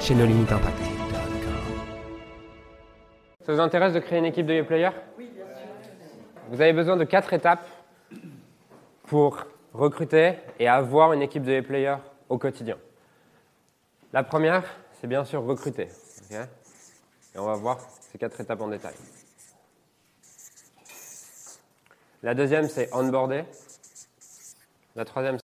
chez 0.00 0.14
No 0.14 0.26
Limit 0.26 0.52
Impact. 0.52 0.78
Ça 3.44 3.52
vous 3.52 3.60
intéresse 3.60 3.92
de 3.92 4.00
créer 4.00 4.18
une 4.18 4.24
équipe 4.24 4.46
de 4.46 4.54
e-players 4.54 4.90
Oui, 5.16 5.30
bien 5.34 5.44
sûr. 5.46 5.68
Vous 6.48 6.60
avez 6.60 6.72
besoin 6.72 6.96
de 6.96 7.04
quatre 7.04 7.32
étapes 7.32 7.66
pour 9.04 9.44
recruter 9.72 10.34
et 10.58 10.68
avoir 10.68 11.12
une 11.12 11.22
équipe 11.22 11.44
de 11.44 11.60
e-players 11.60 11.98
au 12.28 12.38
quotidien. 12.38 12.76
La 14.12 14.22
première, 14.22 14.64
c'est 15.00 15.06
bien 15.06 15.24
sûr 15.24 15.44
recruter. 15.44 15.88
et 16.30 17.38
on 17.38 17.46
va 17.46 17.54
voir 17.54 17.78
ces 18.00 18.18
quatre 18.18 18.40
étapes 18.40 18.60
en 18.60 18.68
détail. 18.68 18.94
La 22.22 22.34
deuxième, 22.34 22.68
c'est 22.68 22.92
onboarder. 22.92 23.44
La 24.96 25.04
troisième, 25.04 25.38
c'est... 25.38 25.44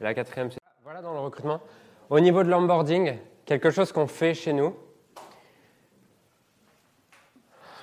La 0.00 0.12
quatrième, 0.12 0.50
c'est... 0.50 0.58
Voilà 0.82 1.00
dans 1.00 1.14
le 1.14 1.20
recrutement. 1.20 1.60
Au 2.10 2.20
niveau 2.20 2.42
de 2.42 2.50
l'onboarding, 2.50 3.16
quelque 3.46 3.70
chose 3.70 3.90
qu'on 3.90 4.06
fait 4.06 4.34
chez 4.34 4.52
nous, 4.52 4.76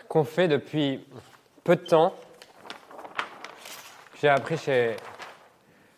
qu'on 0.08 0.24
fait 0.24 0.48
depuis 0.48 1.04
peu 1.64 1.76
de 1.76 1.82
temps, 1.82 2.14
j'ai 4.20 4.30
appris 4.30 4.58
chez, 4.58 4.96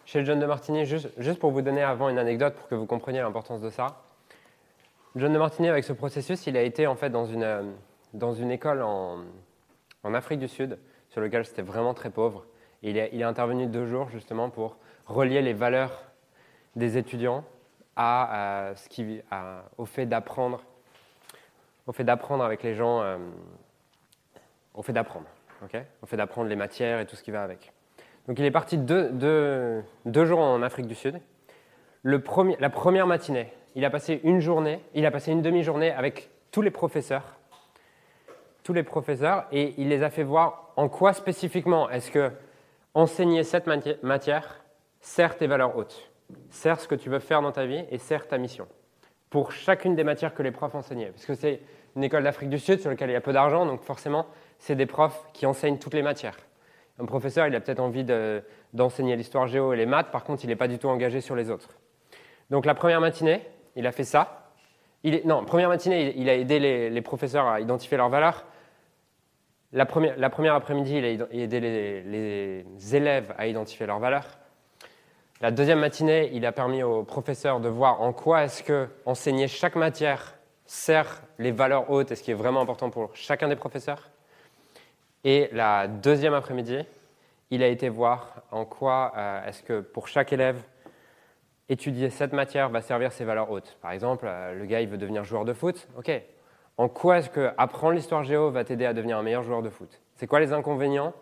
chez 0.05 0.23
John 0.23 0.39
de 0.39 0.45
Martini, 0.45 0.85
juste, 0.85 1.09
juste, 1.17 1.37
pour 1.37 1.51
vous 1.51 1.61
donner 1.61 1.83
avant 1.83 2.07
une 2.07 2.17
anecdote 2.17 2.55
pour 2.55 2.69
que 2.69 2.75
vous 2.75 2.85
compreniez 2.85 3.19
l'importance 3.19 3.59
de 3.59 3.69
ça. 3.69 3.87
John 5.17 5.33
de 5.33 5.37
Martini, 5.37 5.67
avec 5.67 5.83
ce 5.83 5.91
processus, 5.91 6.47
il 6.47 6.55
a 6.55 6.61
été 6.61 6.87
en 6.87 6.95
fait 6.95 7.09
dans 7.09 7.25
une, 7.25 7.73
dans 8.13 8.31
une 8.31 8.51
école 8.51 8.83
en, 8.83 9.17
en 10.03 10.13
Afrique 10.13 10.39
du 10.39 10.47
Sud, 10.47 10.79
sur 11.09 11.19
lequel 11.19 11.43
c'était 11.43 11.61
vraiment 11.61 11.93
très 11.93 12.09
pauvre. 12.09 12.45
Il, 12.83 12.97
est, 12.97 13.09
il 13.11 13.19
est 13.19 13.25
intervenu 13.25 13.67
deux 13.67 13.85
jours 13.85 14.07
justement 14.09 14.49
pour 14.49 14.77
relier 15.07 15.41
les 15.41 15.53
valeurs 15.53 16.03
des 16.77 16.97
étudiants 16.97 17.43
à, 17.95 18.71
ce 18.75 18.89
qui, 18.89 19.21
au 19.77 19.85
fait 19.85 20.05
d'apprendre, 20.05 20.63
au 21.87 21.91
fait 21.91 22.03
d'apprendre 22.03 22.43
avec 22.43 22.63
les 22.63 22.75
gens, 22.75 23.01
euh, 23.01 23.17
au 24.73 24.81
fait 24.81 24.93
d'apprendre, 24.93 25.27
ok? 25.63 25.77
Au 26.01 26.05
fait 26.05 26.17
d'apprendre 26.17 26.49
les 26.49 26.55
matières 26.55 26.99
et 26.99 27.05
tout 27.05 27.15
ce 27.15 27.23
qui 27.23 27.31
va 27.31 27.43
avec. 27.43 27.71
Donc 28.27 28.39
il 28.39 28.45
est 28.45 28.51
parti 28.51 28.77
deux, 28.77 29.09
deux, 30.05 30.25
jours 30.25 30.39
en 30.39 30.61
Afrique 30.61 30.87
du 30.87 30.95
Sud. 30.95 31.19
La 32.03 32.69
première 32.69 33.07
matinée, 33.07 33.51
il 33.75 33.85
a 33.85 33.89
passé 33.89 34.21
une 34.23 34.39
journée, 34.39 34.81
il 34.93 35.05
a 35.05 35.11
passé 35.11 35.31
une 35.31 35.41
demi-journée 35.41 35.91
avec 35.91 36.29
tous 36.51 36.61
les 36.61 36.71
professeurs, 36.71 37.37
tous 38.63 38.73
les 38.73 38.83
professeurs, 38.83 39.45
et 39.51 39.73
il 39.77 39.89
les 39.89 40.03
a 40.03 40.09
fait 40.09 40.23
voir 40.23 40.71
en 40.75 40.87
quoi 40.89 41.13
spécifiquement 41.13 41.89
est-ce 41.89 42.11
que 42.11 42.31
enseigner 42.93 43.43
cette 43.43 43.67
matière 44.03 44.63
sert 45.01 45.37
tes 45.37 45.47
valeurs 45.47 45.75
hautes 45.77 46.12
sert 46.49 46.79
ce 46.79 46.87
que 46.87 46.95
tu 46.95 47.09
veux 47.09 47.19
faire 47.19 47.41
dans 47.41 47.51
ta 47.51 47.65
vie 47.65 47.83
et 47.89 47.97
sert 47.97 48.27
ta 48.27 48.37
mission. 48.37 48.67
Pour 49.29 49.51
chacune 49.51 49.95
des 49.95 50.03
matières 50.03 50.33
que 50.33 50.43
les 50.43 50.51
profs 50.51 50.75
enseignaient. 50.75 51.11
Parce 51.11 51.25
que 51.25 51.33
c'est 51.33 51.61
une 51.95 52.03
école 52.03 52.23
d'Afrique 52.23 52.49
du 52.49 52.59
Sud 52.59 52.79
sur 52.79 52.89
laquelle 52.89 53.09
il 53.09 53.13
y 53.13 53.17
a 53.17 53.21
peu 53.21 53.33
d'argent, 53.33 53.65
donc 53.65 53.81
forcément, 53.81 54.27
c'est 54.59 54.75
des 54.75 54.85
profs 54.85 55.25
qui 55.33 55.45
enseignent 55.45 55.77
toutes 55.77 55.93
les 55.93 56.01
matières. 56.01 56.37
Un 56.99 57.05
professeur, 57.05 57.47
il 57.47 57.55
a 57.55 57.59
peut-être 57.59 57.79
envie 57.79 58.05
d'enseigner 58.73 59.15
l'histoire 59.15 59.47
géo 59.47 59.73
et 59.73 59.77
les 59.77 59.85
maths, 59.85 60.11
par 60.11 60.23
contre, 60.23 60.43
il 60.43 60.47
n'est 60.47 60.55
pas 60.55 60.67
du 60.67 60.77
tout 60.77 60.87
engagé 60.87 61.21
sur 61.21 61.35
les 61.35 61.49
autres. 61.49 61.69
Donc 62.49 62.65
la 62.65 62.75
première 62.75 63.01
matinée, 63.01 63.41
il 63.75 63.87
a 63.87 63.91
fait 63.91 64.03
ça. 64.03 64.51
Il 65.03 65.15
est, 65.15 65.25
non, 65.25 65.43
première 65.43 65.69
matinée, 65.69 66.13
il, 66.15 66.29
a 66.29 66.35
aidé 66.35 66.59
les, 66.59 67.01
professeurs 67.01 67.47
à 67.47 67.59
identifier 67.59 67.97
leurs 67.97 68.09
valeurs. 68.09 68.45
La 69.71 69.85
première, 69.85 70.53
après-midi, 70.53 70.97
il 70.97 71.05
a 71.05 71.27
aidé 71.31 71.59
les 71.59 72.95
élèves 72.95 73.33
à 73.37 73.47
identifier 73.47 73.85
leurs 73.85 73.99
valeurs. 73.99 74.37
La 75.41 75.51
deuxième 75.51 75.79
matinée, 75.79 76.29
il 76.33 76.45
a 76.45 76.51
permis 76.51 76.83
aux 76.83 77.03
professeurs 77.03 77.59
de 77.59 77.67
voir 77.67 78.01
en 78.01 78.13
quoi 78.13 78.43
est-ce 78.43 78.63
que 78.63 78.87
enseigner 79.05 79.47
chaque 79.47 79.75
matière 79.75 80.35
sert 80.65 81.21
les 81.37 81.51
valeurs 81.51 81.89
hautes 81.89 82.11
et 82.11 82.15
ce 82.15 82.23
qui 82.23 82.31
est 82.31 82.35
vraiment 82.35 82.61
important 82.61 82.89
pour 82.89 83.15
chacun 83.15 83.47
des 83.47 83.55
professeurs. 83.55 84.09
Et 85.23 85.49
la 85.51 85.87
deuxième 85.87 86.33
après-midi, 86.33 86.79
il 87.51 87.61
a 87.61 87.67
été 87.67 87.89
voir 87.89 88.41
en 88.51 88.65
quoi 88.65 89.13
euh, 89.15 89.45
est-ce 89.45 89.63
que 89.63 89.81
pour 89.81 90.07
chaque 90.07 90.33
élève, 90.33 90.61
étudier 91.69 92.09
cette 92.09 92.33
matière 92.33 92.69
va 92.69 92.81
servir 92.81 93.11
ses 93.11 93.25
valeurs 93.25 93.51
hautes. 93.51 93.77
Par 93.81 93.91
exemple, 93.91 94.25
euh, 94.27 94.53
le 94.53 94.65
gars, 94.65 94.81
il 94.81 94.87
veut 94.87 94.97
devenir 94.97 95.23
joueur 95.23 95.45
de 95.45 95.53
foot. 95.53 95.87
OK. 95.97 96.11
En 96.77 96.89
quoi 96.89 97.19
est-ce 97.19 97.29
que 97.29 97.51
apprendre 97.57 97.93
l'histoire 97.93 98.23
géo 98.23 98.49
va 98.49 98.63
t'aider 98.63 98.85
à 98.85 98.93
devenir 98.93 99.17
un 99.17 99.23
meilleur 99.23 99.43
joueur 99.43 99.61
de 99.61 99.69
foot? 99.69 100.01
C'est 100.15 100.27
quoi 100.27 100.39
les 100.39 100.53
inconvénients? 100.53 101.13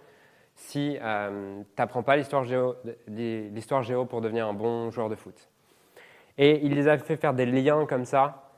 Si 0.56 0.98
euh, 1.02 1.62
tu 1.62 1.82
n'apprends 1.82 2.04
pas 2.04 2.16
l'histoire 2.16 2.44
géo, 2.44 2.76
géo 3.08 4.06
pour 4.06 4.22
devenir 4.22 4.48
un 4.48 4.54
bon 4.54 4.92
joueur 4.92 5.10
de 5.10 5.16
foot. 5.16 5.50
Et 6.38 6.66
il 6.66 6.76
les 6.76 6.88
a 6.88 6.98
fait 6.98 7.18
faire 7.18 7.34
des 7.34 7.46
liens 7.46 7.86
comme 7.86 8.06
ça, 8.06 8.52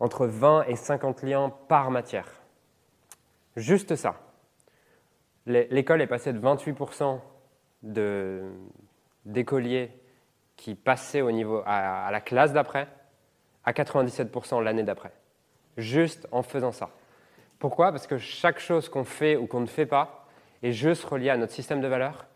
entre 0.00 0.26
20 0.26 0.64
et 0.64 0.76
50 0.76 1.22
liens 1.22 1.52
par 1.68 1.90
matière. 1.90 2.28
Juste 3.56 3.96
ça. 3.96 4.16
L'école 5.46 6.02
est 6.02 6.06
passée 6.06 6.32
de 6.32 6.40
28% 6.40 7.20
d'écoliers 9.24 9.90
qui 10.56 10.74
passaient 10.74 11.20
au 11.20 11.30
niveau, 11.30 11.62
à, 11.64 12.06
à 12.06 12.10
la 12.10 12.20
classe 12.20 12.52
d'après 12.52 12.88
à 13.66 13.72
97% 13.72 14.62
l'année 14.62 14.84
d'après. 14.84 15.12
Juste 15.76 16.26
en 16.30 16.42
faisant 16.42 16.72
ça. 16.72 16.90
Pourquoi? 17.58 17.90
Parce 17.90 18.06
que 18.06 18.16
chaque 18.16 18.60
chose 18.60 18.88
qu'on 18.88 19.04
fait 19.04 19.36
ou 19.36 19.46
qu'on 19.46 19.60
ne 19.60 19.66
fait 19.66 19.86
pas, 19.86 20.25
est 20.62 20.72
juste 20.72 21.04
relié 21.04 21.30
à 21.30 21.36
notre 21.36 21.52
système 21.52 21.80
de 21.80 21.88
valeurs? 21.88 22.26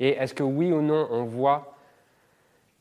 Et 0.00 0.10
est-ce 0.10 0.34
que 0.34 0.42
oui 0.42 0.72
ou 0.72 0.82
non, 0.82 1.08
on 1.10 1.24
voit 1.24 1.74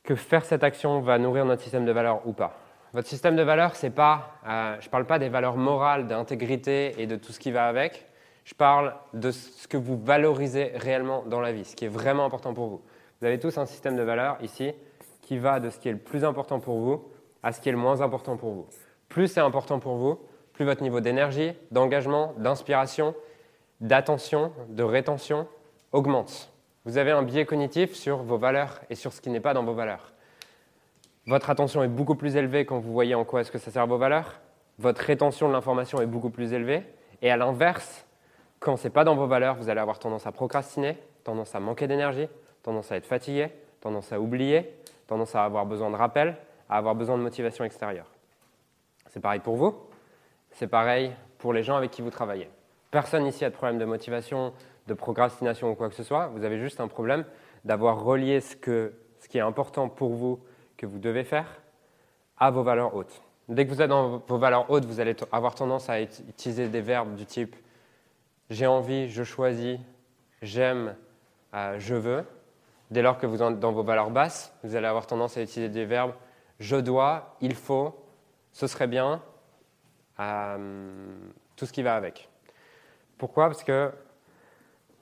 que 0.03 0.15
faire 0.15 0.45
cette 0.45 0.63
action 0.63 0.99
va 1.01 1.17
nourrir 1.17 1.45
notre 1.45 1.61
système 1.61 1.85
de 1.85 1.91
valeurs 1.91 2.21
ou 2.25 2.33
pas? 2.33 2.59
Votre 2.93 3.07
système 3.07 3.35
de 3.35 3.43
valeurs, 3.43 3.75
c'est 3.75 3.89
pas, 3.89 4.31
euh, 4.47 4.77
je 4.79 4.87
ne 4.87 4.89
parle 4.91 5.05
pas 5.05 5.19
des 5.19 5.29
valeurs 5.29 5.57
morales, 5.57 6.07
d'intégrité 6.07 6.95
et 6.97 7.07
de 7.07 7.15
tout 7.17 7.33
ce 7.33 7.39
qui 7.39 7.51
va 7.51 7.67
avec. 7.67 8.05
Je 8.45 8.53
parle 8.53 8.95
de 9.13 9.31
ce 9.31 9.67
que 9.67 9.75
vous 9.75 9.97
valorisez 9.97 10.71
réellement 10.75 11.23
dans 11.25 11.41
la 11.41 11.51
vie, 11.51 11.65
ce 11.65 11.75
qui 11.75 11.85
est 11.85 11.89
vraiment 11.89 12.25
important 12.25 12.53
pour 12.53 12.67
vous. 12.67 12.81
Vous 13.19 13.27
avez 13.27 13.39
tous 13.39 13.57
un 13.57 13.65
système 13.65 13.97
de 13.97 14.03
valeurs 14.03 14.37
ici 14.41 14.71
qui 15.21 15.37
va 15.37 15.59
de 15.59 15.69
ce 15.69 15.79
qui 15.79 15.89
est 15.89 15.93
le 15.93 15.97
plus 15.97 16.23
important 16.23 16.59
pour 16.59 16.79
vous 16.79 17.03
à 17.41 17.51
ce 17.51 17.59
qui 17.59 17.69
est 17.69 17.71
le 17.71 17.77
moins 17.77 18.01
important 18.01 18.37
pour 18.37 18.51
vous. 18.53 18.67
Plus 19.09 19.27
c'est 19.27 19.39
important 19.39 19.79
pour 19.79 19.95
vous, 19.95 20.19
plus 20.53 20.65
votre 20.65 20.81
niveau 20.81 20.99
d'énergie, 20.99 21.53
d'engagement, 21.71 22.33
d'inspiration 22.37 23.13
d'attention, 23.81 24.51
de 24.69 24.83
rétention 24.83 25.47
augmente. 25.91 26.51
Vous 26.85 26.97
avez 26.97 27.11
un 27.11 27.23
biais 27.23 27.45
cognitif 27.45 27.93
sur 27.95 28.17
vos 28.17 28.37
valeurs 28.37 28.81
et 28.89 28.95
sur 28.95 29.11
ce 29.11 29.21
qui 29.21 29.29
n'est 29.29 29.39
pas 29.39 29.53
dans 29.53 29.63
vos 29.63 29.73
valeurs. 29.73 30.13
Votre 31.25 31.49
attention 31.49 31.83
est 31.83 31.87
beaucoup 31.87 32.15
plus 32.15 32.35
élevée 32.35 32.65
quand 32.65 32.77
vous 32.77 32.93
voyez 32.93 33.15
en 33.15 33.25
quoi 33.25 33.41
est-ce 33.41 33.51
que 33.51 33.57
ça 33.57 33.71
sert 33.71 33.87
vos 33.87 33.97
valeurs. 33.97 34.39
Votre 34.77 35.01
rétention 35.01 35.47
de 35.47 35.53
l'information 35.53 35.99
est 36.01 36.05
beaucoup 36.05 36.29
plus 36.29 36.53
élevée. 36.53 36.83
Et 37.21 37.31
à 37.31 37.37
l'inverse, 37.37 38.05
quand 38.59 38.77
ce 38.77 38.83
n'est 38.83 38.91
pas 38.91 39.03
dans 39.03 39.15
vos 39.15 39.25
valeurs, 39.25 39.55
vous 39.55 39.69
allez 39.69 39.79
avoir 39.79 39.97
tendance 39.97 40.27
à 40.27 40.31
procrastiner, 40.31 40.97
tendance 41.23 41.55
à 41.55 41.59
manquer 41.59 41.87
d'énergie, 41.87 42.27
tendance 42.61 42.91
à 42.91 42.97
être 42.97 43.05
fatigué, 43.05 43.49
tendance 43.81 44.11
à 44.11 44.19
oublier, 44.19 44.71
tendance 45.07 45.33
à 45.35 45.43
avoir 45.43 45.65
besoin 45.65 45.89
de 45.89 45.95
rappel, 45.95 46.35
à 46.69 46.77
avoir 46.77 46.93
besoin 46.93 47.17
de 47.17 47.23
motivation 47.23 47.63
extérieure. 47.63 48.11
C'est 49.09 49.19
pareil 49.19 49.39
pour 49.39 49.55
vous, 49.55 49.75
c'est 50.51 50.67
pareil 50.67 51.11
pour 51.37 51.53
les 51.53 51.63
gens 51.63 51.75
avec 51.75 51.91
qui 51.91 52.01
vous 52.01 52.09
travaillez. 52.09 52.49
Personne 52.91 53.25
ici 53.27 53.45
a 53.45 53.49
de 53.49 53.55
problème 53.55 53.77
de 53.77 53.85
motivation, 53.85 54.53
de 54.87 54.93
procrastination 54.93 55.71
ou 55.71 55.75
quoi 55.75 55.89
que 55.89 55.95
ce 55.95 56.03
soit. 56.03 56.27
Vous 56.27 56.43
avez 56.43 56.59
juste 56.59 56.79
un 56.79 56.87
problème 56.87 57.25
d'avoir 57.65 58.03
relié 58.03 58.41
ce, 58.41 58.55
qui 58.55 59.37
est 59.37 59.41
important 59.41 59.89
pour 59.89 60.13
vous, 60.13 60.39
que 60.77 60.85
vous 60.85 60.99
devez 60.99 61.23
faire, 61.23 61.61
à 62.37 62.51
vos 62.51 62.63
valeurs 62.63 62.95
hautes. 62.95 63.21
Dès 63.49 63.65
que 63.65 63.71
vous 63.71 63.81
êtes 63.81 63.89
dans 63.89 64.23
vos 64.27 64.37
valeurs 64.37 64.69
hautes, 64.69 64.85
vous 64.85 64.99
allez 64.99 65.15
avoir 65.31 65.55
tendance 65.55 65.89
à 65.89 66.01
utiliser 66.01 66.67
des 66.67 66.81
verbes 66.81 67.15
du 67.15 67.25
type 67.25 67.55
j'ai 68.49 68.67
envie, 68.67 69.09
je 69.09 69.23
choisis, 69.23 69.79
j'aime, 70.41 70.95
euh, 71.53 71.79
je 71.79 71.95
veux. 71.95 72.23
Dès 72.91 73.01
lors 73.01 73.17
que 73.17 73.25
vous 73.25 73.41
êtes 73.41 73.59
dans 73.59 73.71
vos 73.71 73.83
valeurs 73.83 74.11
basses, 74.11 74.53
vous 74.63 74.75
allez 74.75 74.85
avoir 74.85 75.07
tendance 75.07 75.37
à 75.37 75.41
utiliser 75.41 75.69
des 75.69 75.85
verbes 75.85 76.13
je 76.59 76.77
dois, 76.77 77.35
il 77.41 77.53
faut, 77.53 78.01
ce 78.53 78.67
serait 78.67 78.87
bien, 78.87 79.21
euh, 80.19 81.17
tout 81.57 81.65
ce 81.65 81.73
qui 81.73 81.83
va 81.83 81.95
avec. 81.95 82.29
Pourquoi? 83.17 83.47
Parce 83.47 83.63
que 83.63 83.91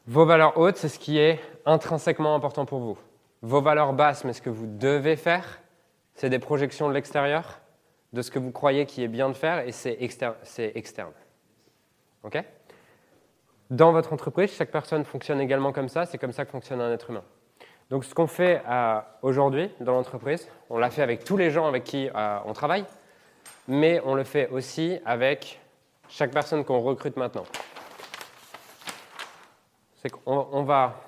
vos 0.07 0.25
valeurs 0.25 0.57
hautes, 0.57 0.77
c'est 0.77 0.89
ce 0.89 1.00
qui 1.00 1.18
est 1.18 1.39
intrinsèquement 1.65 2.36
important 2.36 2.65
pour 2.65 2.80
vous. 2.80 2.98
Vos 3.42 3.62
valeurs 3.62 3.94
basses, 3.94 4.24
mais 4.24 4.33
ce 4.33 4.42
que 4.42 4.50
vous 4.50 4.68
devez 4.68 5.15
faire, 5.15 5.62
c'est 6.15 6.30
des 6.30 6.39
projections 6.39 6.88
de 6.89 6.94
l'extérieur 6.94 7.60
de 8.13 8.21
ce 8.21 8.30
que 8.30 8.39
vous 8.39 8.51
croyez 8.51 8.86
qui 8.86 9.04
est 9.04 9.07
bien 9.07 9.27
de 9.30 9.33
faire 9.33 9.68
et 9.68 9.71
c'est 9.71 9.98
externe. 10.00 10.36
externe. 10.57 11.12
OK? 12.24 12.42
Dans 13.69 13.92
votre 13.92 14.13
entreprise, 14.13 14.51
chaque 14.51 14.71
personne 14.71 15.04
fonctionne 15.04 15.42
également 15.42 15.71
comme 15.71 15.89
ça, 15.89 16.06
c'est 16.06 16.19
comme 16.19 16.31
ça 16.31 16.45
que 16.45 16.51
fonctionne 16.51 16.80
un 16.80 16.94
être 16.94 17.09
humain. 17.09 17.24
Donc 17.89 18.06
ce 18.06 18.13
qu'on 18.13 18.27
fait 18.27 18.62
euh, 18.69 19.00
aujourd'hui 19.21 19.69
dans 19.80 19.94
l'entreprise, 19.94 20.48
on 20.69 20.77
l'a 20.77 20.89
fait 20.89 21.01
avec 21.01 21.24
tous 21.24 21.38
les 21.38 21.50
gens 21.50 21.68
avec 21.68 21.83
qui 21.83 22.09
euh, 22.13 22.38
on 22.45 22.54
travaille, 22.54 22.86
mais 23.68 24.01
on 24.06 24.16
le 24.16 24.24
fait 24.24 24.48
aussi 24.50 25.00
avec 25.06 25.59
chaque 26.07 26.31
personne 26.31 26.63
qu'on 26.63 26.80
recrute 26.80 27.18
maintenant. 27.18 27.45
C'est 30.04 30.10
qu'on 30.10 30.64
va 30.64 31.02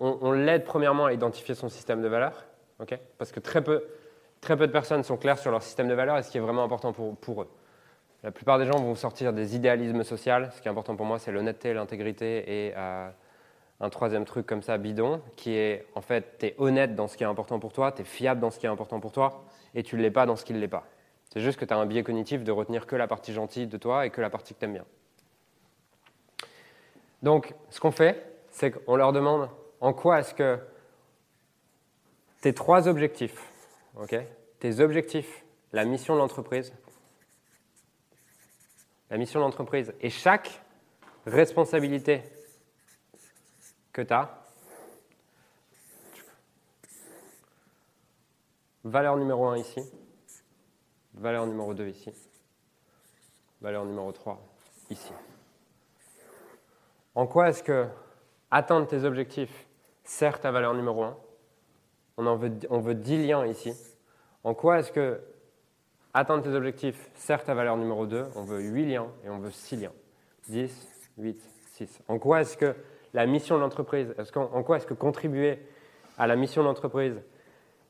on, 0.00 0.32
l'aide 0.32 0.64
premièrement 0.64 1.06
à 1.06 1.12
identifier 1.12 1.54
son 1.54 1.68
système 1.68 2.00
de 2.02 2.08
valeurs, 2.08 2.46
parce 3.18 3.32
que 3.32 3.40
très 3.40 3.62
peu, 3.62 3.84
très 4.40 4.56
peu 4.56 4.66
de 4.66 4.72
personnes 4.72 5.02
sont 5.02 5.16
claires 5.16 5.38
sur 5.38 5.50
leur 5.50 5.62
système 5.62 5.88
de 5.88 5.94
valeurs 5.94 6.16
et 6.16 6.22
ce 6.22 6.30
qui 6.30 6.38
est 6.38 6.40
vraiment 6.40 6.62
important 6.62 6.92
pour, 6.92 7.16
pour 7.16 7.42
eux. 7.42 7.50
La 8.22 8.30
plupart 8.30 8.58
des 8.58 8.66
gens 8.66 8.78
vont 8.78 8.94
sortir 8.94 9.32
des 9.32 9.54
idéalismes 9.54 10.02
sociaux. 10.02 10.46
Ce 10.50 10.62
qui 10.62 10.68
est 10.68 10.70
important 10.70 10.96
pour 10.96 11.04
moi, 11.04 11.18
c'est 11.18 11.30
l'honnêteté, 11.30 11.74
l'intégrité 11.74 12.68
et 12.68 12.72
euh, 12.76 13.10
un 13.80 13.90
troisième 13.90 14.24
truc 14.24 14.46
comme 14.46 14.62
ça, 14.62 14.78
bidon, 14.78 15.20
qui 15.36 15.54
est 15.54 15.86
en 15.94 16.00
fait, 16.00 16.38
tu 16.38 16.46
es 16.46 16.54
honnête 16.58 16.94
dans 16.94 17.06
ce 17.08 17.16
qui 17.16 17.24
est 17.24 17.26
important 17.26 17.58
pour 17.58 17.72
toi, 17.72 17.92
tu 17.92 18.02
es 18.02 18.04
fiable 18.04 18.40
dans 18.40 18.50
ce 18.50 18.58
qui 18.58 18.66
est 18.66 18.70
important 18.70 19.00
pour 19.00 19.12
toi, 19.12 19.44
et 19.74 19.82
tu 19.82 19.96
ne 19.96 20.00
l'es 20.00 20.10
pas 20.10 20.24
dans 20.24 20.36
ce 20.36 20.44
qui 20.44 20.54
ne 20.54 20.58
l'est 20.58 20.68
pas. 20.68 20.84
C'est 21.32 21.40
juste 21.40 21.58
que 21.58 21.64
tu 21.64 21.74
as 21.74 21.76
un 21.76 21.86
biais 21.86 22.02
cognitif 22.02 22.44
de 22.44 22.52
retenir 22.52 22.86
que 22.86 22.96
la 22.96 23.08
partie 23.08 23.32
gentille 23.32 23.66
de 23.66 23.76
toi 23.76 24.06
et 24.06 24.10
que 24.10 24.20
la 24.20 24.30
partie 24.30 24.54
que 24.54 24.60
tu 24.60 24.64
aimes 24.64 24.74
bien. 24.74 24.86
Donc, 27.24 27.54
ce 27.70 27.80
qu'on 27.80 27.90
fait, 27.90 28.22
c'est 28.50 28.70
qu'on 28.70 28.96
leur 28.96 29.14
demande 29.14 29.48
en 29.80 29.94
quoi 29.94 30.20
est-ce 30.20 30.34
que 30.34 30.58
tes 32.42 32.52
trois 32.52 32.86
objectifs, 32.86 33.50
ok, 33.96 34.14
tes 34.60 34.80
objectifs, 34.80 35.42
la 35.72 35.86
mission 35.86 36.12
de 36.12 36.18
l'entreprise, 36.18 36.74
la 39.08 39.16
mission 39.16 39.40
de 39.40 39.44
l'entreprise 39.46 39.94
et 40.02 40.10
chaque 40.10 40.60
responsabilité 41.24 42.22
que 43.94 44.02
tu 44.02 44.12
as, 44.12 44.44
valeur 48.84 49.16
numéro 49.16 49.46
1 49.46 49.56
ici, 49.56 49.80
valeur 51.14 51.46
numéro 51.46 51.72
2 51.72 51.88
ici, 51.88 52.12
valeur 53.62 53.86
numéro 53.86 54.12
3 54.12 54.38
ici. 54.90 55.14
En 57.14 57.26
quoi 57.26 57.48
est-ce 57.48 57.62
que 57.62 57.86
atteindre 58.50 58.86
tes 58.86 59.04
objectifs 59.04 59.66
sert 60.04 60.40
ta 60.40 60.50
valeur 60.50 60.74
numéro 60.74 61.02
1 61.02 61.16
on, 62.16 62.36
veut 62.78 62.94
10 62.94 63.26
liens 63.26 63.46
ici. 63.46 63.72
En 64.44 64.54
quoi 64.54 64.78
est-ce 64.78 64.92
que 64.92 65.20
atteindre 66.12 66.44
tes 66.44 66.54
objectifs 66.54 67.10
sert 67.14 67.42
ta 67.42 67.54
valeur 67.54 67.76
numéro 67.76 68.06
2 68.06 68.26
On 68.36 68.42
veut 68.42 68.60
8 68.60 68.86
liens 68.86 69.08
et 69.24 69.30
on 69.30 69.38
veut 69.38 69.50
6 69.50 69.76
liens? 69.76 69.92
10, 70.48 70.88
8, 71.18 71.42
6. 71.72 72.00
En 72.06 72.18
quoi 72.18 72.42
est-ce 72.42 72.56
que 72.56 72.74
la 73.12 73.26
mission 73.26 73.56
de 73.56 73.60
l'entreprise, 73.60 74.14
en 74.34 74.62
quoi 74.62 74.76
est-ce 74.76 74.86
que 74.86 74.94
contribuer 74.94 75.58
à 76.18 76.26
la 76.26 76.36
mission 76.36 76.62
de 76.62 76.68
l'entreprise 76.68 77.20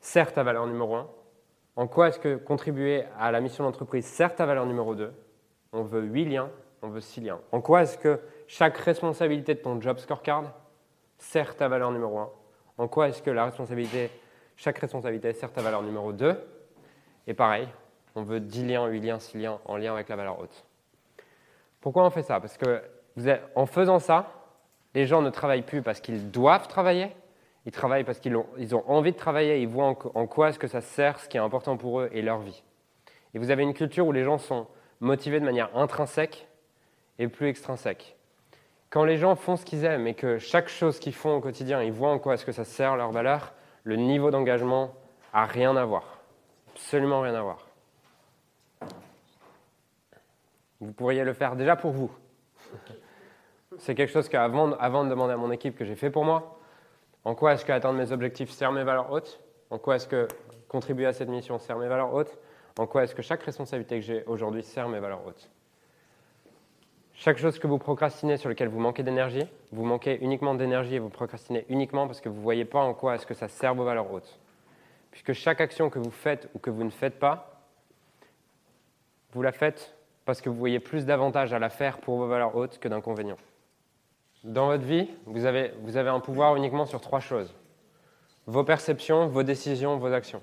sert 0.01 0.33
ta 0.33 0.43
valeur 0.43 0.65
numéro 0.65 0.95
1 0.95 1.07
En 1.75 1.87
quoi 1.87 2.07
est-ce 2.07 2.19
que 2.19 2.35
contribuer 2.37 3.03
à 3.19 3.31
la 3.31 3.41
mission 3.41 3.63
de 3.63 3.69
l'entreprise 3.69 4.05
sert 4.05 4.35
ta 4.35 4.45
valeur 4.45 4.65
numéro 4.65 4.95
2 4.95 5.11
On 5.73 5.83
veut 5.83 6.01
8 6.01 6.25
liens, 6.25 6.49
on 6.81 6.89
veut 6.89 7.01
6 7.01 7.21
liens? 7.21 7.39
En 7.51 7.61
quoi 7.61 7.83
est-ce 7.83 7.97
que 7.97 8.19
chaque 8.47 8.77
responsabilité 8.77 9.55
de 9.55 9.59
ton 9.59 9.81
job 9.81 9.97
scorecard 9.97 10.53
sert 11.17 11.55
ta 11.55 11.67
valeur 11.67 11.91
numéro 11.91 12.17
1 12.19 12.29
En 12.77 12.87
quoi 12.87 13.09
est-ce 13.09 13.21
que 13.21 13.31
la 13.31 13.45
responsabilité, 13.45 14.09
chaque 14.55 14.77
responsabilité 14.77 15.33
sert 15.33 15.51
ta 15.51 15.61
valeur 15.61 15.81
numéro 15.81 16.11
2 16.11 16.37
Et 17.27 17.33
pareil, 17.33 17.67
on 18.15 18.23
veut 18.23 18.39
10 18.39 18.65
liens, 18.67 18.87
8 18.87 18.99
liens, 19.01 19.19
6 19.19 19.37
liens 19.37 19.59
en 19.65 19.77
lien 19.77 19.93
avec 19.93 20.09
la 20.09 20.15
valeur 20.15 20.39
haute. 20.39 20.65
Pourquoi 21.81 22.05
on 22.05 22.09
fait 22.09 22.23
ça? 22.23 22.39
Parce 22.39 22.57
que 22.57 22.81
en 23.55 23.65
faisant 23.65 23.99
ça, 23.99 24.31
les 24.93 25.05
gens 25.05 25.21
ne 25.21 25.29
travaillent 25.29 25.61
plus 25.61 25.81
parce 25.81 25.99
qu'ils 25.99 26.31
doivent 26.31 26.67
travailler, 26.67 27.15
ils 27.65 27.71
travaillent 27.71 28.03
parce 28.03 28.19
qu'ils 28.19 28.35
ont, 28.35 28.83
envie 28.87 29.11
de 29.11 29.17
travailler, 29.17 29.61
ils 29.61 29.67
voient 29.67 29.85
en, 29.85 29.97
en 30.13 30.27
quoi 30.27 30.49
est-ce 30.49 30.59
que 30.59 30.67
ça 30.67 30.81
sert, 30.81 31.19
ce 31.19 31.29
qui 31.29 31.37
est 31.37 31.41
important 31.41 31.77
pour 31.77 32.01
eux 32.01 32.09
et 32.11 32.21
leur 32.21 32.39
vie. 32.39 32.63
Et 33.33 33.39
vous 33.39 33.51
avez 33.51 33.63
une 33.63 33.73
culture 33.73 34.05
où 34.07 34.11
les 34.11 34.23
gens 34.23 34.37
sont 34.37 34.67
motivés 34.99 35.39
de 35.39 35.45
manière 35.45 35.75
intrinsèque 35.75 36.47
et 37.19 37.27
plus 37.27 37.47
extrinsèque. 37.47 38.15
Quand 38.95 39.03
les 39.03 39.17
gens 39.17 39.35
font 39.35 39.57
ce 39.57 39.65
qu'ils 39.65 39.83
aiment 39.83 40.07
et 40.07 40.13
que 40.13 40.37
chaque 40.37 40.69
chose 40.69 40.99
qu'ils 40.99 41.13
font 41.13 41.35
au 41.35 41.41
quotidien, 41.41 41.83
ils 41.83 41.91
voient 41.91 42.11
en 42.11 42.17
quoi 42.17 42.35
est-ce 42.35 42.45
que 42.45 42.53
ça 42.53 42.63
sert 42.63 42.95
leur 42.95 43.11
valeur, 43.11 43.51
le 43.83 43.97
niveau 43.97 44.31
d'engagement 44.31 44.93
a 45.33 45.43
rien 45.43 45.75
à 45.75 45.83
voir. 45.83 46.21
Absolument 46.71 47.19
rien 47.19 47.35
à 47.35 47.41
voir. 47.41 47.67
Vous 50.79 50.93
pourriez 50.93 51.25
le 51.25 51.33
faire 51.33 51.57
déjà 51.57 51.75
pour 51.75 51.91
vous. 51.91 52.09
C'est 53.79 53.95
quelque 53.95 54.13
chose 54.13 54.29
qu'avant 54.29 54.71
avant 54.77 55.03
de 55.03 55.09
demander 55.09 55.33
à 55.33 55.37
mon 55.37 55.51
équipe 55.51 55.77
que 55.77 55.83
j'ai 55.83 55.97
fait 55.97 56.09
pour 56.09 56.23
moi. 56.23 56.57
En 57.25 57.35
quoi 57.35 57.51
est-ce 57.51 57.65
que 57.65 57.73
atteindre 57.73 57.99
mes 57.99 58.13
objectifs 58.13 58.51
sert 58.51 58.71
mes 58.71 58.85
valeurs 58.85 59.11
hautes? 59.11 59.41
En 59.71 59.77
quoi 59.77 59.97
est-ce 59.97 60.07
que 60.07 60.25
contribuer 60.69 61.07
à 61.07 61.11
cette 61.11 61.27
mission 61.27 61.59
sert 61.59 61.77
mes 61.77 61.89
valeurs 61.89 62.13
hautes? 62.13 62.37
En 62.79 62.87
quoi 62.87 63.03
est-ce 63.03 63.13
que 63.13 63.21
chaque 63.21 63.43
responsabilité 63.43 63.99
que 63.99 64.05
j'ai 64.05 64.23
aujourd'hui 64.23 64.63
sert 64.63 64.87
mes 64.87 65.01
valeurs 65.01 65.27
hautes? 65.27 65.49
Chaque 67.17 67.37
chose 67.37 67.59
que 67.59 67.67
vous 67.67 67.77
procrastinez 67.77 68.37
sur 68.37 68.49
laquelle 68.49 68.67
vous 68.67 68.79
manquez 68.79 69.01
d'énergie, 69.01 69.47
vous 69.71 69.85
manquez 69.85 70.17
uniquement 70.21 70.53
d'énergie 70.53 70.95
et 70.95 70.99
vous 70.99 71.09
procrastinez 71.09 71.65
uniquement 71.69 72.07
parce 72.07 72.19
que 72.19 72.29
vous 72.29 72.35
ne 72.37 72.43
voyez 72.43 72.65
pas 72.65 72.79
en 72.79 72.93
quoi 72.93 73.15
est-ce 73.15 73.25
que 73.25 73.33
ça 73.33 73.47
sert 73.47 73.73
vos 73.73 73.85
valeurs 73.85 74.11
hautes. 74.11 74.37
Puisque 75.11 75.33
chaque 75.33 75.61
action 75.61 75.89
que 75.89 75.97
vous 75.97 76.11
faites 76.11 76.49
ou 76.53 76.59
que 76.59 76.69
vous 76.69 76.83
ne 76.83 76.89
faites 76.89 77.17
pas, 77.17 77.61
vous 79.31 79.41
la 79.41 79.53
faites 79.53 79.95
parce 80.25 80.41
que 80.41 80.49
vous 80.49 80.57
voyez 80.57 80.79
plus 80.79 81.05
d'avantages 81.05 81.53
à 81.53 81.59
la 81.59 81.69
faire 81.69 81.99
pour 81.99 82.17
vos 82.17 82.27
valeurs 82.27 82.55
hautes 82.55 82.79
que 82.79 82.89
d'inconvénients. 82.89 83.37
Dans 84.43 84.67
votre 84.67 84.83
vie, 84.83 85.09
vous 85.25 85.45
avez, 85.45 85.71
vous 85.81 85.97
avez 85.97 86.09
un 86.09 86.19
pouvoir 86.19 86.55
uniquement 86.55 86.85
sur 86.85 86.99
trois 86.99 87.21
choses. 87.21 87.53
Vos 88.45 88.63
perceptions, 88.63 89.27
vos 89.27 89.43
décisions, 89.43 89.97
vos 89.97 90.11
actions. 90.11 90.41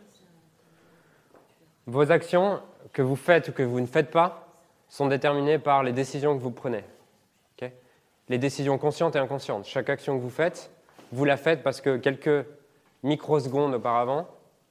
Vos 1.86 2.10
actions 2.10 2.60
que 2.92 3.02
vous 3.02 3.16
faites 3.16 3.48
ou 3.48 3.52
que 3.52 3.62
vous 3.62 3.80
ne 3.80 3.86
faites 3.86 4.10
pas 4.10 4.51
sont 4.92 5.06
déterminées 5.06 5.58
par 5.58 5.82
les 5.82 5.92
décisions 5.92 6.36
que 6.36 6.42
vous 6.42 6.50
prenez. 6.50 6.84
les 8.28 8.38
décisions 8.38 8.78
conscientes 8.78 9.16
et 9.16 9.18
inconscientes. 9.18 9.64
Chaque 9.64 9.90
action 9.90 10.16
que 10.16 10.22
vous 10.22 10.30
faites, 10.30 10.70
vous 11.10 11.24
la 11.24 11.36
faites 11.36 11.62
parce 11.62 11.80
que 11.80 11.96
quelques 11.96 12.46
microsecondes 13.02 13.74
auparavant, 13.74 14.28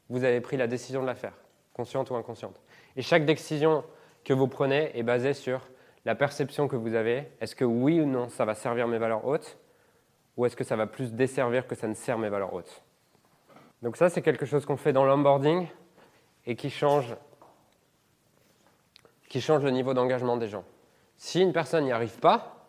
vous 0.10 0.24
avez 0.24 0.40
pris 0.42 0.58
la 0.58 0.68
décision 0.68 1.02
de 1.02 1.06
la 1.06 1.16
faire, 1.16 1.34
consciente 1.74 2.10
ou 2.10 2.16
inconsciente. 2.16 2.60
Et 2.96 3.02
chaque 3.02 3.26
décision 3.26 3.84
que 4.24 4.34
vous 4.34 4.48
prenez 4.48 4.98
est 4.98 5.04
basée 5.04 5.34
sur 5.34 5.68
la 6.06 6.16
perception 6.16 6.68
que 6.68 6.75
vous 6.75 6.96
avez. 6.96 7.28
Est-ce 7.42 7.56
que 7.56 7.66
oui 7.66 8.00
ou 8.00 8.06
non, 8.06 8.30
ça 8.30 8.46
va 8.46 8.56
servir 8.56 8.88
mes 8.88 9.00
valeurs 9.00 9.25
hautes 9.25 9.58
Ou 10.38 10.46
est-ce 10.46 10.56
que 10.56 10.63
ça 10.63 10.75
va 10.75 10.88
plus 10.88 11.13
desservir 11.13 11.68
que 11.68 11.75
ça 11.75 11.88
ne 11.88 11.94
sert 11.94 12.18
mes 12.18 12.30
valeurs 12.30 12.54
hautes? 12.54 12.84
Donc 13.82 13.98
ça, 13.98 14.10
c'est 14.10 14.22
quelque 14.22 14.46
chose 14.46 14.66
qu'on 14.66 14.78
fait 14.78 14.94
dans 14.94 15.06
l'onboarding 15.06 15.68
et 16.46 16.56
qui 16.56 16.70
change 16.70 17.16
qui 19.32 19.40
change 19.40 19.64
le 19.64 19.72
niveau 19.72 19.94
d'engagement 19.94 20.36
des 20.36 20.50
gens. 20.50 20.66
Si 21.16 21.40
une 21.40 21.54
personne 21.54 21.86
n'y 21.86 21.94
arrive 21.94 22.20
pas, 22.20 22.68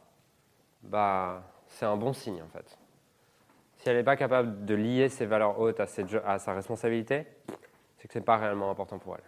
bah, 0.84 1.42
c'est 1.66 1.86
un 1.86 1.96
bon 1.96 2.12
signe 2.12 2.40
en 2.40 2.46
fait. 2.56 2.78
Si 3.78 3.88
elle 3.88 3.96
n'est 3.96 4.04
pas 4.04 4.14
capable 4.14 4.64
de 4.64 4.74
lier 4.76 5.08
ses 5.08 5.26
valeurs 5.26 5.58
hautes 5.58 5.80
à, 5.80 5.86
sa 5.88 6.54
responsabilité, 6.54 7.26
c'est 7.98 8.06
que 8.06 8.14
ce 8.14 8.20
n'est 8.20 8.24
pas 8.24 8.36
réellement 8.36 8.70
important 8.70 9.00
pour 9.00 9.16
elle. 9.16 9.24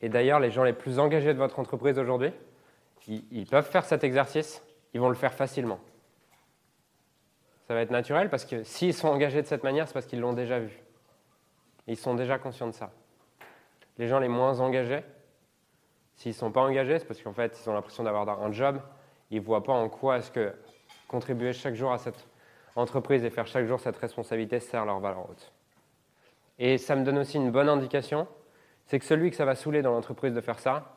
Et 0.00 0.08
d'ailleurs, 0.08 0.40
les 0.40 0.50
gens 0.50 0.64
les 0.64 0.72
plus 0.72 0.98
engagés 0.98 1.34
de 1.34 1.38
votre 1.38 1.58
entreprise 1.58 1.98
aujourd'hui, 1.98 2.32
ils 3.06 3.46
peuvent 3.46 3.68
faire 3.68 3.84
cet 3.84 4.02
exercice, 4.02 4.62
ils 4.94 5.00
vont 5.00 5.10
le 5.10 5.16
faire 5.16 5.34
facilement. 5.34 5.80
Ça 7.66 7.74
va 7.74 7.82
être 7.82 7.90
naturel 7.90 8.30
parce 8.30 8.46
que 8.46 8.62
s'ils 8.62 8.94
sont 8.94 9.08
engagés 9.08 9.42
de 9.42 9.46
cette 9.46 9.64
manière, 9.64 9.86
c'est 9.86 9.92
parce 9.92 10.06
qu'ils 10.06 10.20
l'ont 10.20 10.32
déjà 10.32 10.60
vu. 10.60 10.72
Ils 11.86 11.98
sont 11.98 12.14
déjà 12.14 12.38
conscients 12.38 12.68
de 12.68 12.72
ça. 12.72 12.90
Les 13.98 14.08
gens 14.08 14.18
les 14.18 14.28
moins 14.28 14.60
engagés, 14.60 15.02
S'ils 16.18 16.32
ne 16.32 16.36
sont 16.36 16.50
pas 16.50 16.62
engagés, 16.62 16.98
c'est 16.98 17.06
parce 17.06 17.22
qu'en 17.22 17.32
fait, 17.32 17.56
ils 17.64 17.70
ont 17.70 17.74
l'impression 17.74 18.02
d'avoir 18.02 18.28
un 18.42 18.50
job. 18.50 18.80
Ils 19.30 19.40
ne 19.40 19.44
voient 19.44 19.62
pas 19.62 19.72
en 19.72 19.88
quoi 19.88 20.18
est-ce 20.18 20.32
que 20.32 20.52
contribuer 21.06 21.52
chaque 21.52 21.76
jour 21.76 21.92
à 21.92 21.98
cette 21.98 22.26
entreprise 22.74 23.24
et 23.24 23.30
faire 23.30 23.46
chaque 23.46 23.66
jour 23.66 23.78
cette 23.78 23.96
responsabilité 23.96 24.58
sert 24.58 24.84
leur 24.84 24.98
valeur 24.98 25.30
haute. 25.30 25.52
Et 26.58 26.76
ça 26.76 26.96
me 26.96 27.04
donne 27.04 27.18
aussi 27.18 27.36
une 27.36 27.52
bonne 27.52 27.68
indication, 27.68 28.26
c'est 28.86 28.98
que 28.98 29.04
celui 29.04 29.30
que 29.30 29.36
ça 29.36 29.44
va 29.44 29.54
saouler 29.54 29.80
dans 29.80 29.92
l'entreprise 29.92 30.34
de 30.34 30.40
faire 30.40 30.58
ça, 30.58 30.96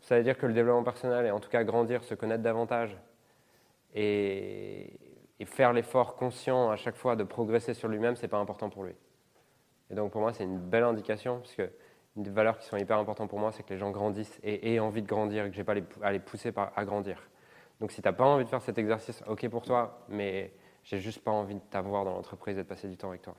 ça 0.00 0.18
veut 0.18 0.22
dire 0.22 0.36
que 0.36 0.44
le 0.44 0.52
développement 0.52 0.84
personnel, 0.84 1.24
et 1.24 1.30
en 1.30 1.40
tout 1.40 1.48
cas 1.48 1.64
grandir, 1.64 2.04
se 2.04 2.14
connaître 2.14 2.42
davantage, 2.42 2.94
et, 3.94 4.92
et 5.38 5.44
faire 5.46 5.72
l'effort 5.72 6.16
conscient 6.16 6.70
à 6.70 6.76
chaque 6.76 6.96
fois 6.96 7.16
de 7.16 7.24
progresser 7.24 7.72
sur 7.72 7.88
lui-même, 7.88 8.14
ce 8.14 8.22
n'est 8.22 8.28
pas 8.28 8.38
important 8.38 8.68
pour 8.68 8.84
lui. 8.84 8.94
Et 9.90 9.94
donc 9.94 10.12
pour 10.12 10.20
moi, 10.20 10.34
c'est 10.34 10.44
une 10.44 10.58
belle 10.58 10.84
indication, 10.84 11.38
parce 11.38 11.54
que 11.54 11.70
des 12.22 12.30
valeurs 12.30 12.58
qui 12.58 12.66
sont 12.66 12.76
hyper 12.76 12.98
importantes 12.98 13.30
pour 13.30 13.38
moi, 13.38 13.52
c'est 13.52 13.62
que 13.62 13.70
les 13.70 13.78
gens 13.78 13.90
grandissent 13.90 14.38
et 14.42 14.74
aient 14.74 14.78
envie 14.78 15.02
de 15.02 15.06
grandir 15.08 15.44
et 15.44 15.48
que 15.50 15.54
je 15.54 15.60
n'ai 15.60 15.64
pas 15.64 15.74
à 16.02 16.12
les 16.12 16.18
pousser 16.18 16.52
à 16.56 16.84
grandir. 16.84 17.28
Donc 17.80 17.92
si 17.92 18.02
tu 18.02 18.08
n'as 18.08 18.12
pas 18.12 18.24
envie 18.24 18.44
de 18.44 18.48
faire 18.48 18.62
cet 18.62 18.78
exercice, 18.78 19.22
ok 19.26 19.48
pour 19.48 19.62
toi, 19.62 20.04
mais 20.08 20.52
j'ai 20.84 20.98
juste 20.98 21.22
pas 21.24 21.30
envie 21.30 21.54
de 21.54 21.60
t'avoir 21.70 22.04
dans 22.04 22.12
l'entreprise 22.12 22.56
et 22.58 22.62
de 22.62 22.68
passer 22.68 22.88
du 22.88 22.96
temps 22.96 23.08
avec 23.08 23.22
toi. 23.22 23.34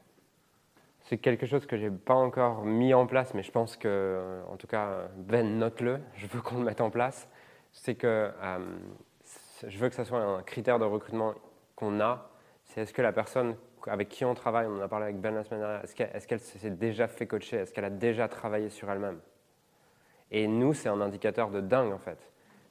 c'est 1.03 1.17
quelque 1.17 1.45
chose 1.45 1.65
que 1.65 1.77
j'ai 1.77 1.91
pas 1.91 2.13
encore 2.13 2.63
mis 2.63 2.93
en 2.93 3.07
place, 3.07 3.33
mais 3.33 3.43
je 3.43 3.51
pense 3.51 3.75
que, 3.77 4.41
en 4.49 4.57
tout 4.57 4.67
cas, 4.67 5.09
Ben, 5.15 5.57
note-le, 5.57 5.99
je 6.15 6.27
veux 6.27 6.41
qu'on 6.41 6.57
le 6.57 6.63
mette 6.63 6.81
en 6.81 6.89
place. 6.89 7.27
C'est 7.71 7.95
que 7.95 8.31
euh, 8.41 8.59
je 9.67 9.77
veux 9.77 9.89
que 9.89 9.95
ça 9.95 10.05
soit 10.05 10.19
un 10.19 10.43
critère 10.43 10.79
de 10.79 10.85
recrutement 10.85 11.33
qu'on 11.75 11.99
a. 11.99 12.29
C'est 12.65 12.81
est-ce 12.81 12.93
que 12.93 13.01
la 13.01 13.11
personne 13.11 13.55
avec 13.87 14.09
qui 14.09 14.25
on 14.25 14.33
travaille, 14.33 14.67
on 14.67 14.77
en 14.77 14.81
a 14.81 14.87
parlé 14.87 15.05
avec 15.05 15.19
Ben 15.19 15.33
la 15.33 15.43
semaine 15.43 15.61
dernière, 15.61 15.83
est-ce 15.83 16.27
qu'elle 16.27 16.39
s'est 16.39 16.69
déjà 16.69 17.07
fait 17.07 17.27
coacher 17.27 17.57
Est-ce 17.57 17.73
qu'elle 17.73 17.85
a 17.85 17.89
déjà 17.89 18.27
travaillé 18.27 18.69
sur 18.69 18.89
elle-même? 18.89 19.19
Et 20.31 20.47
nous, 20.47 20.73
c'est 20.73 20.89
un 20.89 21.01
indicateur 21.01 21.49
de 21.49 21.61
dingue 21.61 21.91
en 21.91 21.97
fait. 21.97 22.17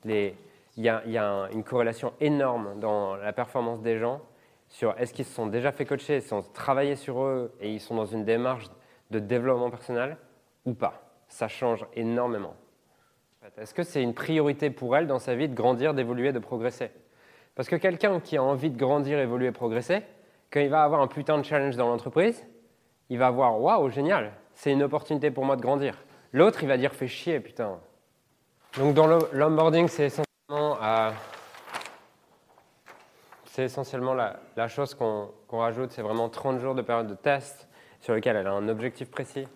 Il 0.07 0.35
y 0.77 0.89
a, 0.89 1.49
une 1.53 1.65
corrélation 1.65 2.13
énorme 2.21 2.79
dans 2.81 3.17
la 3.17 3.33
performance 3.33 3.83
des 3.83 3.99
gens 3.99 4.21
sur 4.69 4.95
est-ce 4.99 5.13
qu'ils 5.13 5.25
se 5.25 5.35
sont 5.35 5.47
déjà 5.47 5.73
fait 5.73 5.85
coacher, 5.85 6.19
ils 6.19 6.35
ont 6.35 6.43
travaillé 6.43 6.95
sur 6.97 7.23
eux 7.23 7.53
et 7.61 7.71
ils 7.71 7.81
sont 7.81 7.97
dans 7.97 8.07
une 8.07 8.25
démarche 8.25 8.67
de 9.11 9.19
développement 9.19 9.69
personnel 9.69 10.17
ou 10.65 10.75
pas. 10.75 11.03
Ça 11.29 11.49
change 11.49 11.85
énormément. 11.95 12.55
Est-ce 13.59 13.75
que 13.75 13.83
c'est 13.83 14.03
une 14.03 14.15
priorité 14.15 14.71
pour 14.71 14.97
elle 14.97 15.07
dans 15.07 15.19
sa 15.19 15.35
vie 15.35 15.49
de 15.49 15.55
grandir, 15.55 15.93
d'évoluer, 15.93 16.33
de 16.33 16.39
progresser? 16.39 16.91
Parce 17.55 17.69
que 17.69 17.77
quelqu'un 17.77 18.21
qui 18.21 18.37
a 18.37 18.43
envie 18.43 18.71
de 18.71 18.79
grandir, 18.79 19.19
évoluer, 19.19 19.51
progresser, 19.51 20.03
quand 20.53 20.61
il 20.61 20.69
va 20.69 20.83
avoir 20.83 21.01
un 21.01 21.07
putain 21.07 21.39
de 21.39 21.45
challenge 21.45 21.77
dans 21.77 21.89
l'entreprise, 21.89 22.45
il 23.09 23.19
va 23.19 23.31
voir 23.31 23.61
waouh, 23.61 23.89
génial, 23.91 24.33
c'est 24.55 24.73
une 24.73 24.83
opportunité 24.83 25.31
pour 25.31 25.45
moi 25.45 25.57
de 25.57 25.63
grandir. 25.63 25.97
L'autre, 26.33 26.63
il 26.63 26.69
va 26.69 26.77
dire 26.77 26.93
fais 26.93 27.09
chier, 27.09 27.41
putain. 27.41 27.79
Donc 28.77 28.95
dans 28.95 29.07
l'onboarding, 29.33 29.89
c'est 29.89 30.07
essentiellement, 30.07 30.79
euh, 30.83 31.11
essentiellement 33.59 34.15
la, 34.15 34.69
chose 34.69 34.95
qu'on 34.95 35.33
rajoute, 35.51 35.91
c'est 35.93 36.03
vraiment 36.03 36.29
30 36.29 36.61
jours 36.61 36.75
de 36.75 36.83
période 36.83 37.09
de 37.09 37.15
test 37.15 37.69
sur 38.01 38.15
lequel 38.15 38.37
elle 38.37 38.47
a 38.47 38.53
un 38.53 38.69
objectif 38.69 39.11
précis 39.11 39.47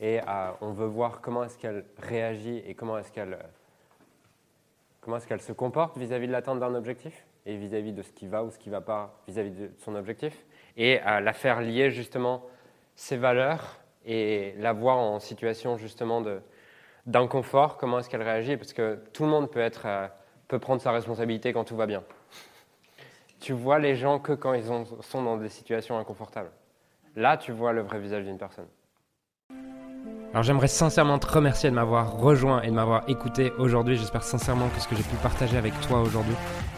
et 0.00 0.20
euh, 0.20 0.50
on 0.60 0.72
veut 0.72 0.86
voir 0.86 1.20
comment 1.20 1.44
est-ce 1.44 1.58
qu'elle 1.58 1.84
réagit 1.98 2.58
et 2.66 2.74
comment 2.74 2.98
est-ce 2.98 3.12
qu'elle 3.12 3.38
comment 5.00 5.16
est-ce 5.16 5.26
qu'elle 5.26 5.40
se 5.40 5.52
comporte 5.52 5.96
vis-à-vis 5.96 6.26
de 6.26 6.32
l'atteinte 6.32 6.58
d'un 6.58 6.74
objectif 6.74 7.24
et 7.46 7.56
vis-à-vis 7.56 7.92
de 7.92 8.02
ce 8.02 8.12
qui 8.12 8.26
va 8.26 8.44
ou 8.44 8.50
ce 8.50 8.58
qui 8.58 8.68
ne 8.68 8.74
va 8.74 8.80
pas 8.80 9.20
vis-à-vis 9.26 9.50
de 9.50 9.70
son 9.78 9.94
objectif, 9.94 10.44
et 10.76 10.98
à 11.00 11.20
la 11.20 11.32
faire 11.32 11.60
lier 11.60 11.90
justement 11.90 12.44
ses 12.94 13.16
valeurs 13.16 13.80
et 14.04 14.54
la 14.58 14.72
voir 14.72 14.98
en 14.98 15.18
situation 15.18 15.76
justement 15.76 16.22
d'inconfort, 17.06 17.76
comment 17.76 17.98
est-ce 17.98 18.08
qu'elle 18.08 18.22
réagit, 18.22 18.56
parce 18.56 18.72
que 18.72 18.98
tout 19.12 19.24
le 19.24 19.30
monde 19.30 19.50
peut, 19.50 19.60
être, 19.60 19.86
euh, 19.86 20.06
peut 20.48 20.58
prendre 20.58 20.80
sa 20.80 20.92
responsabilité 20.92 21.52
quand 21.52 21.64
tout 21.64 21.76
va 21.76 21.86
bien. 21.86 22.02
Tu 23.40 23.52
vois 23.52 23.78
les 23.78 23.96
gens 23.96 24.18
que 24.18 24.32
quand 24.32 24.52
ils 24.52 24.64
sont 24.64 25.22
dans 25.22 25.36
des 25.36 25.48
situations 25.48 25.98
inconfortables. 25.98 26.50
Là, 27.16 27.36
tu 27.36 27.52
vois 27.52 27.72
le 27.72 27.80
vrai 27.80 27.98
visage 27.98 28.24
d'une 28.24 28.38
personne. 28.38 28.68
Alors 30.32 30.44
j'aimerais 30.44 30.68
sincèrement 30.68 31.18
te 31.18 31.26
remercier 31.26 31.70
de 31.70 31.74
m'avoir 31.74 32.16
rejoint 32.16 32.62
et 32.62 32.68
de 32.68 32.72
m'avoir 32.72 33.08
écouté 33.08 33.50
aujourd'hui. 33.58 33.96
J'espère 33.96 34.22
sincèrement 34.22 34.68
que 34.68 34.80
ce 34.80 34.86
que 34.86 34.94
j'ai 34.94 35.02
pu 35.02 35.16
partager 35.16 35.56
avec 35.56 35.72
toi 35.80 36.00
aujourd'hui 36.02 36.36